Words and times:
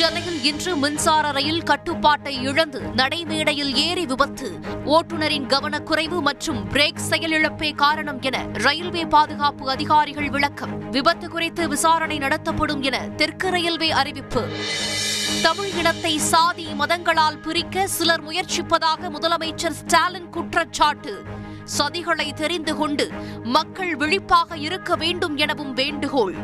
சென்னையில் 0.00 0.44
இன்று 0.44 0.76
மின்சார 0.76 1.30
ரயில் 1.30 1.62
கட்டுப்பாட்டை 1.62 2.42
இழந்து 2.42 2.80
நடைமேடையில் 2.80 3.74
ஏறி 3.74 4.06
விபத்து. 4.06 4.58
ஓட்டுநரின் 4.84 5.46
கவனக்குறைவு 5.46 6.20
மற்றும் 6.20 6.68
பிரேக் 6.72 7.00
செயலிழப்பே 7.10 7.74
காரணம் 7.74 8.20
என 8.20 8.46
ரயில்வே 8.52 9.04
பாதுகாப்பு 9.04 9.70
அதிகாரிகள் 9.70 10.30
விளக்கம். 10.30 10.90
விபத்து 10.90 11.28
குறித்து 11.28 11.68
விசாரணை 11.68 12.18
நடத்தப்படும் 12.18 12.82
என 12.82 12.98
தெற்கு 12.98 13.50
ரயில்வே 13.50 13.90
அறிவிப்பு. 13.90 14.48
தமிழ் 15.42 15.70
இனத்தை 15.70 16.18
சாதி 16.18 16.66
மதங்களால் 16.78 17.42
பிரிக்க 17.42 17.86
சிலர் 17.86 18.24
முயற்சிப்பதாக 18.24 19.10
முதலமைச்சர் 19.10 19.78
ஸ்டாலின் 19.80 20.28
குற்றச்சாட்டு. 20.28 21.24
சதிகளை 21.78 22.32
தெரிந்து 22.34 22.76
கொண்டு 22.76 23.10
மக்கள் 23.42 23.96
விழிப்பாக 23.96 24.56
இருக்க 24.56 24.96
வேண்டும் 24.96 25.36
எனவும் 25.36 25.72
வேண்டுகோள். 25.72 26.34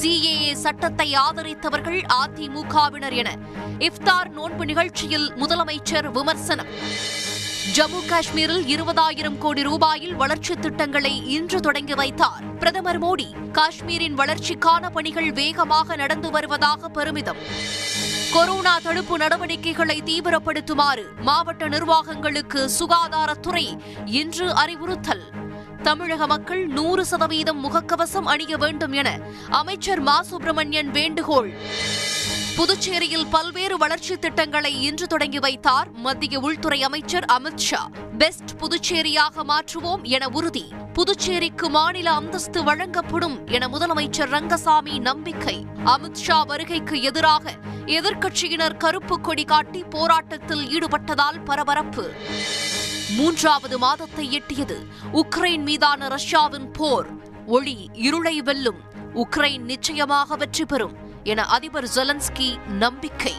சிஏஏ 0.00 0.52
சட்டத்தை 0.52 1.14
ஆதரித்தவர்கள் 1.14 2.00
அதிமுகவினர் 2.22 3.12
என 3.12 3.36
இஃப்தார் 3.78 4.28
நோன்பு 4.28 4.64
நிகழ்ச்சியில் 4.64 5.32
முதலமைச்சர் 5.32 6.10
விமர்சனம். 6.10 6.72
ஜம்மு 7.74 8.06
காஷ்மீரில் 8.06 8.64
இருபதாயிரம் 8.64 9.38
கோடி 9.38 9.62
ரூபாயில் 9.62 10.14
வளர்ச்சி 10.14 10.54
திட்டங்களை 10.54 11.26
இன்று 11.26 11.60
தொடங்கி 11.60 11.94
வைத்தார். 11.94 12.56
பிரதமர் 12.58 13.02
மோடி 13.02 13.26
காஷ்மீரின் 13.52 14.18
வளர்ச்சிக்கான 14.18 14.90
பணிகள் 14.90 15.32
வேகமாக 15.32 15.96
நடந்து 15.96 16.30
வருவதாக 16.30 16.88
பெருமிதம். 16.88 17.36
கொரோனா 18.32 18.78
தடுப்பு 18.78 19.16
நடவடிக்கைகளை 19.18 20.02
தீவிரப்படுத்துமாறு 20.02 21.02
மாவட்ட 21.20 21.68
நிர்வாகங்களுக்கு 21.68 22.68
சுகாதாரத்துறை 22.78 23.78
இன்று 24.04 24.54
அறிவுறுத்தல். 24.54 25.30
தமிழக 25.82 26.26
மக்கள் 26.26 26.66
நூறு 26.66 27.04
சதவீதம் 27.04 27.64
முகக்கவசம் 27.64 28.24
அணிய 28.24 28.56
வேண்டும் 28.56 28.92
என 28.92 29.18
அமைச்சர் 29.50 30.00
மா. 30.00 30.22
சுப்பிரமணியன் 30.22 30.90
வேண்டுகோள். 30.90 31.54
புதுச்சேரியில் 32.56 33.26
பல்வேறு 33.30 33.76
வளர்ச்சித் 33.76 34.20
திட்டங்களை 34.20 34.82
இன்று 34.82 35.06
தொடங்கி 35.06 35.38
வைத்தார் 35.38 35.90
மத்திய 35.92 36.40
உள்துறை 36.40 36.82
அமைச்சர் 36.82 37.24
அமித் 37.24 37.56
ஷா. 37.56 37.90
பெஸ்ட் 38.18 38.50
புதுச்சேரியாக 38.58 39.44
மாற்றுவோம் 39.48 40.02
என 40.02 40.28
உறுதி. 40.28 40.72
புதுச்சேரிக்கு 40.92 41.68
மாநில 41.68 42.10
அந்தஸ்து 42.10 42.64
வழங்கப்படும் 42.64 43.46
என 43.46 43.68
முதலமைச்சர் 43.68 44.28
ரங்கசாமி 44.28 44.98
நம்பிக்கை. 44.98 45.66
அமித் 45.84 46.14
ஷா 46.14 46.42
வருகைக்கு 46.42 47.02
எதிராக 47.02 47.54
எதிர்க்கட்சியினர் 47.86 48.76
கருப்பு 48.76 49.20
கொடி 49.20 49.44
காட்டி 49.44 49.82
போராட்டத்தில் 49.82 50.78
ஈடுபட்டதால் 50.78 51.44
பரபரப்பு. 51.44 52.12
மூன்றாவது 53.16 53.78
மாதத்தை 53.78 54.42
எட்டியது. 54.42 54.86
உக்ரைன் 55.12 55.62
மீதான 55.62 56.08
ரஷ்யாவின் 56.08 56.70
போர். 56.70 57.06
ஒளி 57.46 57.88
இருளை 57.92 58.42
வெல்லும். 58.42 58.80
உக்ரைன் 59.14 59.60
நிச்சயமாக 59.60 60.36
வெற்றி 60.36 60.64
பெறும். 60.64 61.04
என 61.30 61.44
அதிபர் 61.46 61.88
ஜெலன்ஸ்கி 61.94 62.48
நம்பிக்கை. 62.66 63.34